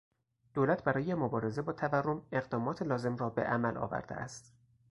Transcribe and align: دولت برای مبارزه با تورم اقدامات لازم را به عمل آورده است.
دولت 0.53 0.83
برای 0.83 1.15
مبارزه 1.15 1.61
با 1.61 1.73
تورم 1.73 2.21
اقدامات 2.31 2.81
لازم 2.81 3.15
را 3.17 3.29
به 3.29 3.43
عمل 3.43 3.77
آورده 3.77 4.15
است. 4.15 4.53